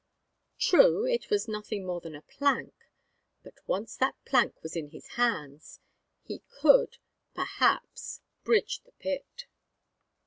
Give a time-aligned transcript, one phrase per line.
[0.57, 2.73] True, it was nothing more than a plank,
[3.43, 5.79] but once that plank was in his hands,
[6.23, 6.97] he could,
[7.35, 9.45] perhaps, bridge the pit.